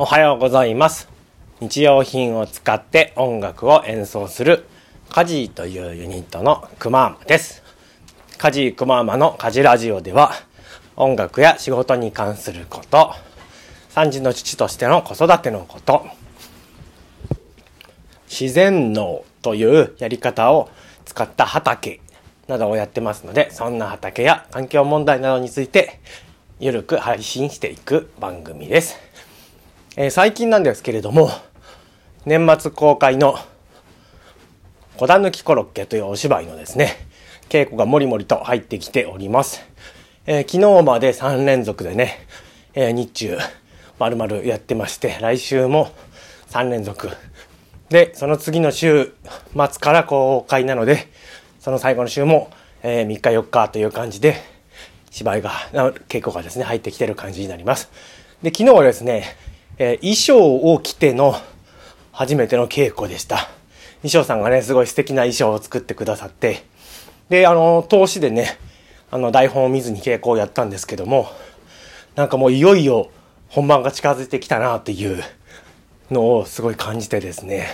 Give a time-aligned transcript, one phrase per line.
[0.00, 1.08] おはようございます。
[1.58, 4.64] 日用品を使って音楽を演奏する
[5.10, 7.64] カジーというユニットのクマーマです。
[8.36, 10.34] カジークマーマのカジラジオでは
[10.94, 13.10] 音楽や仕事に関すること、
[13.96, 16.06] 3児の父としての子育てのこと、
[18.30, 20.70] 自然農というやり方を
[21.06, 22.00] 使った畑
[22.46, 25.98] などをやってますので、そんな畑や環境問題などについて
[26.60, 29.07] ゆるく配信していく番組です。
[30.00, 31.28] えー最近なんですけれども、
[32.24, 33.34] 年末公開の
[34.96, 36.92] 小田抜きコロッケというお芝居のですね、
[37.48, 39.60] 稽古がもりもりと入ってきております。
[40.24, 42.28] えー昨日まで3連続でね、
[42.74, 43.38] えー日中、
[43.98, 45.90] まるまるやってまして、来週も
[46.50, 47.10] 3連続。
[47.88, 49.12] で、その次の週
[49.52, 51.08] 末から公開なので、
[51.58, 52.52] その最後の週も、
[52.84, 54.36] えー3日4日という感じで、
[55.10, 55.50] 芝居が、
[56.08, 57.90] 稽古がですね、入ってきてる感じになります。
[58.44, 59.24] で、昨日はですね、
[59.78, 61.34] えー衣装を着ての
[62.10, 63.48] 初めての稽古でした。
[64.02, 66.64] 衣装さんがね、すごい素敵な衣装を作ってくださって、
[67.28, 68.58] で、あの、投資でね、
[69.10, 71.30] あの、台本を見ずに稽古をやったんですけども、
[72.16, 73.10] なんかもういよいよ
[73.48, 75.22] 本番が近づいてきたなっていう
[76.10, 77.68] のをすごい感じてですね、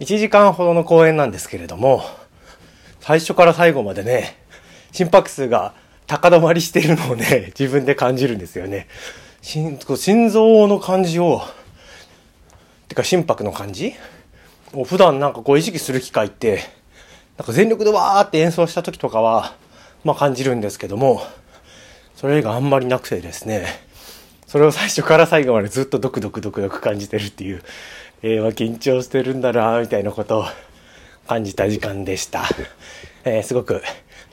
[0.00, 2.02] 1時間ほどの公演なんですけれども、
[3.00, 4.36] 最初から最後までね、
[4.90, 5.72] 心拍数が
[6.08, 8.88] 高止まりしてるのをね、自分で感じるんですよね。
[9.46, 11.40] 心心臓の感じを、
[12.88, 13.94] てか心拍の感じ？
[14.72, 16.62] を普段なんかこう意識する機会って、
[17.38, 19.54] なんか全力でわーって演奏した時とかは、
[20.02, 21.22] まあ感じるんですけども、
[22.16, 23.68] それがあんまりなくてですね、
[24.48, 27.62] それを最初から最後までずっとドクドクドクドク感じてるっていう、
[28.22, 30.44] えー、まあ緊張してるんだなみたいなことを
[31.28, 32.42] 感じた時間でした。
[33.24, 33.80] えーすごく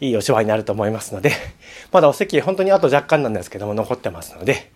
[0.00, 1.32] いいお芝居になると思いますので、
[1.90, 4.70] まだお席本当にあと若干なんですけども残ってますので、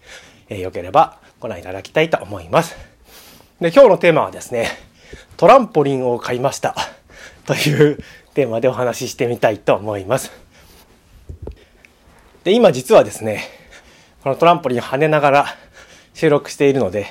[0.49, 2.77] えーよければご覧いただきたいと思います。
[3.61, 4.69] で、今日のテーマはですね、
[5.37, 6.75] トランポリンを買いました。
[7.47, 7.99] という
[8.35, 10.33] テーマでお話ししてみたいと思います。
[12.45, 13.45] で、今実はですね、
[14.23, 15.47] このトランポリン跳ねながら
[16.15, 17.07] 収録しているので、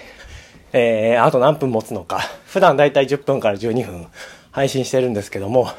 [0.73, 4.07] えー、あと何分持つのか、普段だいたい10分から12分
[4.51, 5.71] 配信してるんですけども、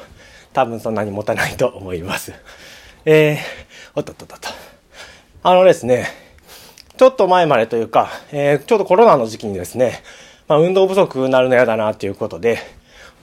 [0.53, 2.33] 多分そんなに持たないと思います。
[3.05, 3.37] えー、
[3.95, 4.49] おっとっとっとっと。
[5.43, 6.07] あのですね、
[6.95, 10.01] ちょっと前までというか、えーちょうどコロナの時期にですね、
[10.47, 12.59] まあ、運動不足になるの嫌だなっていうことで、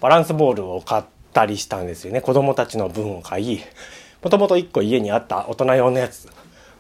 [0.00, 1.02] バランスボールを買っ
[1.32, 2.20] たりしたんですよね。
[2.20, 3.60] 子供たちの分を買い、
[4.22, 6.28] もともと1個家にあった大人用のやつ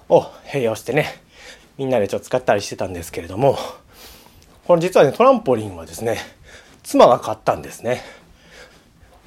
[0.08, 1.06] を併用してね、
[1.78, 3.56] みんなでちょっと使ったりしてたんですけれども、
[4.66, 6.18] これ実はね、トランポリンはですね、
[6.82, 8.02] 妻が買ったんですね。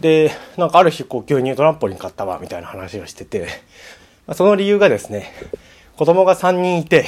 [0.03, 3.47] で、なんかある日、こう、急にトランポリン買ったわ、みたいな話をしてて、
[4.34, 5.31] その理由がですね、
[5.96, 7.06] 子供が3人いて、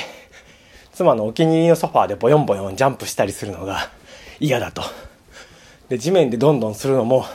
[0.93, 3.89] 妻のお気に入りのソファーでボヨンボヨンジャンプしたりするのが
[4.39, 4.81] 嫌だと。
[5.89, 7.25] で、地面でどんどんするのも、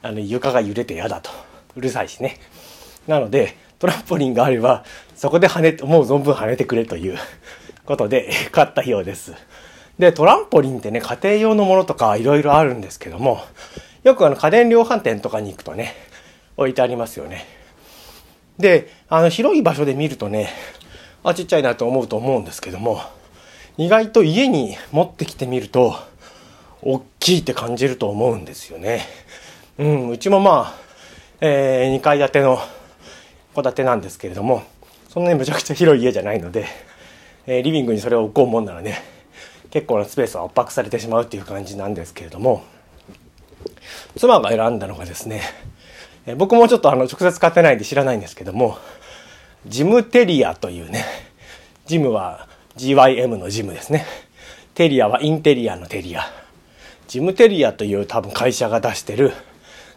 [0.00, 1.28] あの、床が揺れて嫌だと。
[1.74, 2.38] うるさいしね。
[3.08, 4.84] なので、トランポリンがあれば、
[5.16, 7.18] そこで跳ね、もう存分跳ねてくれという
[7.84, 9.34] ことで買ったようです。
[9.98, 13.42] で、トランポリンってね、家庭用のものとかいろいろあるんですけども、
[14.04, 15.94] よくあの家電量販店とかに行くとね、
[16.58, 17.46] 置いてありますよね。
[18.58, 20.50] で、あの広い場所で見るとね、
[21.22, 23.00] あ、ちっちゃいなと思うと思うんですけども、
[23.78, 25.96] 意外と家に持ってきてみると、
[26.82, 29.06] 大きいって感じると思うんですよね。
[29.78, 30.78] うん、うちもまあ、
[31.40, 32.58] えー、2階建ての
[33.54, 34.64] 戸建てなんですけれども、
[35.08, 36.66] そんなにむちゃくちゃ広い家じゃないので、
[37.46, 39.02] えーリビングにそれを置こうもんならね、
[39.70, 42.64] 結構なスペースは圧迫されてしまうっていう感じなんですけれども、
[44.16, 45.42] 妻が選んだのがですね、
[46.26, 48.78] えー僕もちょっとあの直接使ってないんで知らないんですけども、
[49.66, 51.04] ジムテリアというね、
[51.86, 54.06] ジムは GYM のジムですね。
[54.74, 56.22] テリアはインテリアのテリア。
[57.08, 59.32] ジムテリアという多分会社が出してる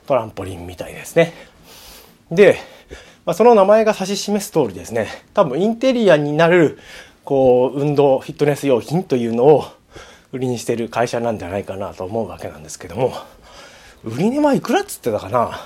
[0.06, 1.34] トランポリンみたいですね。
[2.30, 2.58] で、
[3.26, 6.78] まあ、その名前が指し示す通りですね、多分インテリアになる、
[7.24, 9.66] こう、運動、フィットネス用品というのを
[10.32, 13.14] 売りにしてる会社なんじゃないかなと思うわけなんですけども、
[14.04, 15.60] 売り値はいくらっつってたかな？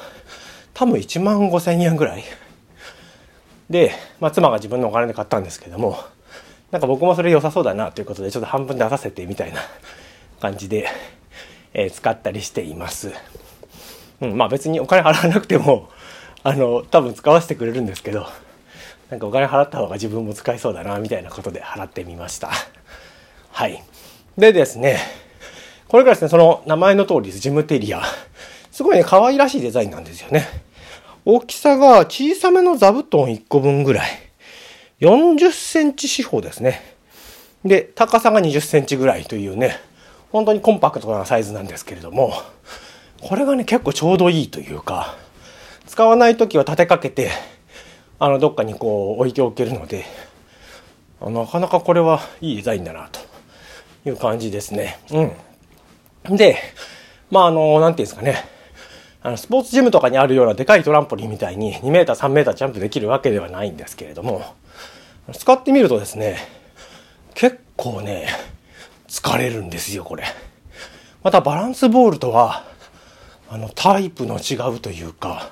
[0.73, 2.23] 多分1万5千円ぐらい。
[3.69, 5.97] で、まあ、妻が自分のお金で買ったんですけども、
[6.71, 9.59] なんか僕もそれ良さそうだなということで、ちょっと半分出させてみたいな
[10.39, 10.87] 感じで、
[11.73, 13.13] えー使ったりしています。
[14.21, 15.89] うん、まあ別にお金払わなくても、
[16.43, 18.27] あの、多分使わせてくれるんですけど、
[19.09, 22.49] なんかお金払った方が自分も使えそうだな、みたいなことで払ってみました。
[23.51, 23.83] はい。
[24.37, 24.99] でですね、
[25.91, 28.01] これからですね、その名前の通りです、ジムテリア。
[28.71, 30.47] すごいね、可愛らしいデザインなんですよね。
[31.25, 34.09] 大きさが小さめの座布団1個分ぐらい。
[35.01, 36.81] 40センチ四方ですね。
[37.65, 39.81] で、高さが20センチぐらいというね、
[40.31, 42.31] 本当にコンパクトなサイズなんですけれども、
[43.21, 45.17] これがね、結構ちょうどいいというか、
[45.87, 47.31] 使わない時は立てかけて、
[48.17, 50.05] あの、どっかにこう置いておけるので、
[51.19, 53.19] なかなかこれはいいデザインだな、と
[54.05, 54.97] いう感じですね。
[55.11, 55.31] うん。
[56.25, 56.57] で、
[57.29, 58.43] まあ、あの、なんていうんですかね。
[59.23, 64.43] あの、スポーツジムとかにあるようなでかいトランポリンみたいに2メーター3メータージャンプできるわけではないんですけれども、
[65.33, 66.37] 使ってみるとですね、
[67.33, 68.27] 結構ね、
[69.07, 70.23] 疲れるんですよ、これ。
[71.23, 72.65] またバランスボールとは、
[73.49, 75.51] あの、タイプの違うというか、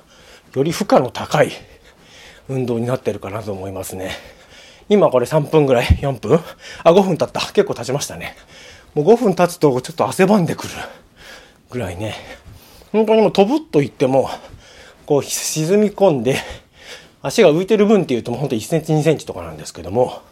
[0.54, 1.52] より負荷の高い
[2.48, 4.10] 運動になってるかなと思いますね。
[4.88, 6.40] 今これ3分ぐらい ?4 分？
[6.82, 7.40] あ、5分経った。
[7.52, 8.34] 結構経ちましたね。
[8.94, 10.72] もう5分経つとちょっと汗ばんでくる
[11.70, 12.14] ぐらいね。
[12.92, 14.28] 本当にもう飛ぶと言っても、
[15.06, 16.36] こう沈み込んで、
[17.22, 20.22] 足が浮いてる分っていうともうほんと1センチ2センチとかなんですけども、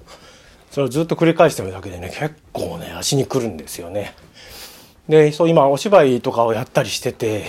[0.70, 4.14] それをずっと繰り返してるだけでね、結構ね、足にくるんですよね。
[5.08, 7.44] で、そう今お芝居とかをやったりしてて、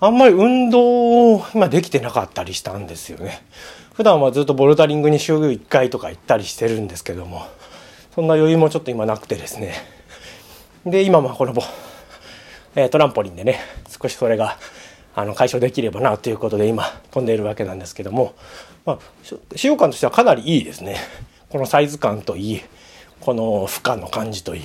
[0.00, 3.42] あんまり運動を今できてなかったりしたんですよね。
[3.94, 7.46] 普段はずっとボルダリングに週1回とか行ったりしてるんですけども、
[8.14, 9.74] そんな余裕もちょっと今なくてですね。
[10.86, 11.54] で、今まあこの
[12.74, 14.56] え、トランポリンでね、少しそれが、
[15.14, 18.34] あの、解消できればなということで今飛んでいるわけなんですけども、
[18.86, 18.98] まあ、
[19.56, 20.96] 使用感としてはかなりいいですね。
[21.48, 22.60] このサイズ感といい、
[23.20, 24.62] この負荷の感じといい、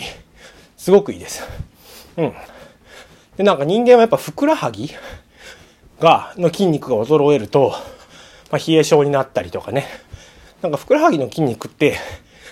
[0.77, 1.44] すごくいいです。
[2.15, 2.33] うん。
[3.38, 4.91] で、なんか人間はやっぱふくらはぎ
[6.00, 7.73] が、の筋肉が衰えると、
[8.51, 9.88] まあ、冷え性になったりとかね。
[10.61, 11.97] なんかふくらはぎの筋肉って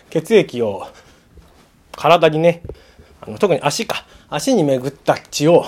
[0.09, 0.87] 血液を
[1.95, 2.63] 体にね、
[3.25, 5.65] あの特に足か、足に巡った血を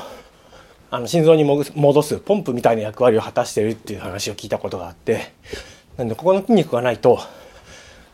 [0.91, 5.33] あの心臓に戻すポンプみたいな役割を果たしてるっていう話を聞いたことがあって
[5.97, 7.19] なんでここの筋肉がないと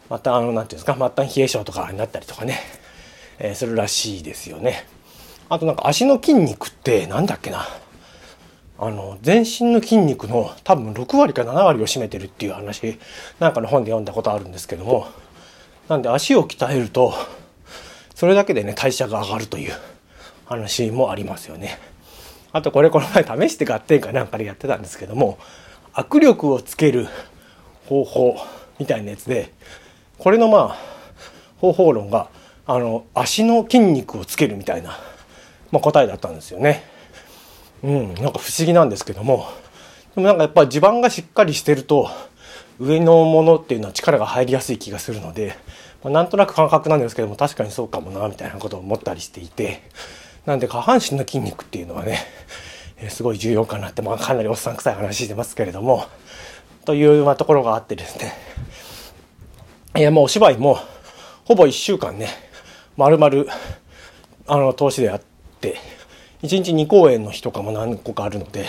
[0.09, 2.59] またあのなんていうんですか末端冷え性とかになったりとかね、
[3.39, 4.85] えー、するらしいですよね。
[5.49, 7.65] あとなんか足の筋肉ってなんだっけな。
[8.77, 12.97] あの全身の筋肉の多分6割か7割を占めてるっていう話
[13.39, 15.07] なんかの本で読んだことあるんですけども
[15.87, 17.13] なんで足を鍛えると
[18.21, 19.73] それだけでね代謝が上がるという
[20.45, 21.79] 話もありますよね。
[22.51, 25.39] あとこれこの前試して合点かなんかでやってたんですけども、
[25.95, 27.07] 握力をつける
[27.87, 28.35] 方法
[28.77, 29.51] みたいなやつで、
[30.19, 30.77] これのまあ、
[31.57, 32.29] 方法論が、
[32.67, 34.99] あの、足の筋肉をつけるみたいな、
[35.71, 36.83] まあ、答えだったんですよね。
[37.81, 39.47] うん、なんか不思議なんですけども、
[40.13, 42.11] でもなんかやっぱ地盤がしっかりしてると、
[42.79, 45.55] 上のものっていうのは力が入りやすい気がするので、
[46.03, 49.83] まあ、なんとなく感覚なんですけども確かにそうかもなみたいなことを思ったりしていて
[50.45, 52.19] なんで下半身の筋肉っていうのはね、
[52.97, 56.05] え、すごい重要かなって、まあ、かなりおっさん臭い話してますけれども、
[56.85, 58.33] という、まあ、ところがあってですね。
[59.97, 60.79] いや、もうお芝居も、
[61.45, 62.27] ほぼ1週間ね、
[62.97, 63.45] 丸々、
[64.47, 65.21] あの、投資であっ
[65.59, 65.77] て、
[66.41, 68.65] 1日2公演の日とかも何個かあるので、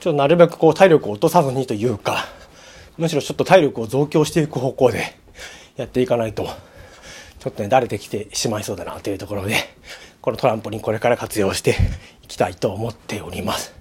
[0.00, 2.24] ちょっとなるべくこう体力を落とさずにというか、
[2.98, 5.19] むしろちょっと体力を増強していく方向で
[5.76, 6.48] やっていかないと、
[7.38, 9.56] ちょっとね、慣れてきてしまいそうだなというところで、
[10.20, 11.76] このトランポリンこれから活用して
[12.22, 13.74] いきたいと思っております。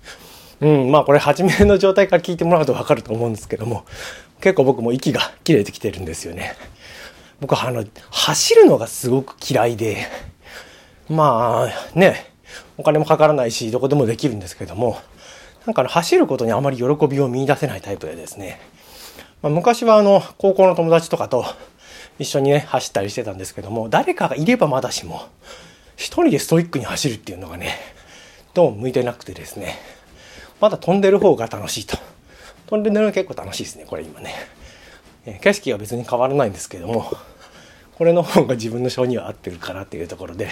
[0.61, 3.85] うん、まあこれ初めの状態から聞いてもらうとわかると思うんですけども、
[4.41, 6.55] 結構僕も息が切れてきてるんですよね。
[7.41, 10.07] 僕はあの、走るのがすごく嫌いで、
[11.09, 12.31] まあね、
[12.77, 14.97] お金もかからないし、どこでもできるんですけども、
[15.65, 18.59] なんかあの走ることにあまり喜びを見出せないタイプでですね、
[19.41, 21.45] まあ、昔はあの、高校の友達とかと
[22.19, 25.29] 一緒にね、走ったりしてたんですけども、誰かがいればまだしも、
[25.95, 27.75] 一人でストイックに走るっていうのがね、
[28.53, 29.75] どうも向いてなくてですね、
[30.59, 31.97] まだ飛んでる方が楽しいと。
[32.67, 34.33] 飛んでるのが結構楽しいですね、これ今ね。
[35.25, 37.09] え景色は別に変わらないんですけども、
[37.97, 40.49] これの方が自分の性には合ってるかなっていうところで、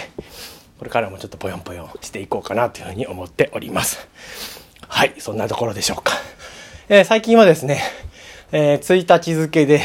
[0.78, 4.08] これからもちょっとぽよんぽよんしていこうかなというふうに思っております。
[4.86, 6.14] はい、そんなところでしょうか。
[6.88, 7.82] えー、最近はですね、
[8.52, 9.82] えー、1日付で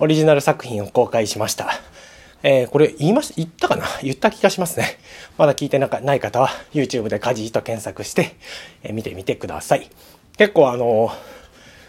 [0.00, 1.70] オリジナル作品を公開しました。
[2.44, 3.84] えー、これ言いました、言ったかな？
[4.00, 4.98] 言った気がしますね。
[5.36, 8.36] まだ聞いてない方は YouTube でカジと検索して、
[8.84, 9.90] えー、見てみてください。
[10.36, 11.12] 結構あのー、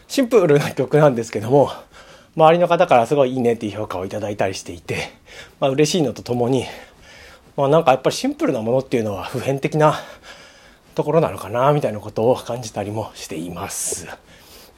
[0.08, 1.72] シンプルな曲なんですけども、
[2.36, 5.12] 周りの方からすごいいいねっていう評価をいただいたりしていて、
[5.60, 6.66] まあ嬉しいのとともに、
[7.56, 10.00] まあなんかやっぱりシンプルなものっていうのは普遍的な
[10.96, 14.08] ところなのかなみたいなことを感じたりもしています。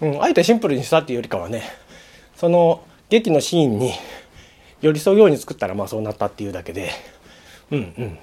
[0.02, 1.64] うん、あえてシンプルにしたっていうよりかはね、
[2.36, 3.92] その劇のシーンに
[4.82, 6.90] 寄り添うように作ったらまあそうなったっていうだけで
[7.70, 8.18] うんうん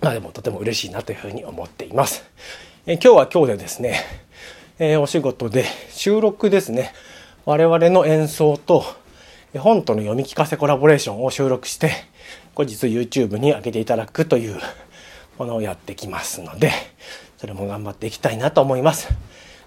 [0.00, 2.24] まあでもとても嬉しいなというふうに思っています。
[2.86, 4.00] え今日は今日でですね、
[4.78, 6.92] えー、お仕事で収録ですね
[7.44, 8.84] 我々の演奏と
[9.58, 11.92] 本との読み聞かせコラボレーションを収録して、
[12.54, 14.60] 後日 YouTube に上げていただくという
[15.38, 16.72] ものをやってきますので、
[17.38, 19.08] それも頑張っていきたいなと思います。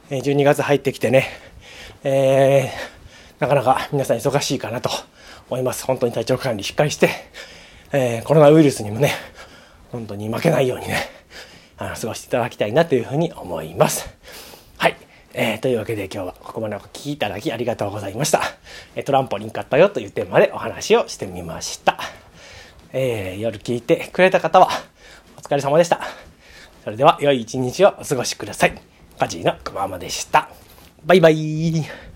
[0.10, 1.28] 12月入ってきてね、
[2.04, 2.97] えー、
[3.40, 4.90] なかなか皆さん忙しいかなと
[5.50, 5.86] 思います。
[5.86, 7.10] 本当に体調管理しっかりして、
[7.92, 9.12] えー、コロナウイルスにもね、
[9.92, 10.98] 本当に負けないようにね、
[11.78, 14.10] あの過ごしていただきたいなというふうに思います。
[14.78, 14.98] はい。
[15.34, 18.42] えー、というわけで今日はここまでお聞きいただきありがとうございました。
[18.96, 22.00] えトランポリン買ったよというテーマでお話をしてみました。
[22.92, 24.70] えー、夜聞いてくれた方は
[25.38, 26.02] お疲れ様でした。
[26.84, 28.82] それでは良い一日をお過ごしください。
[29.20, 30.50] カジーのくままでした。
[31.06, 32.07] バイバイ。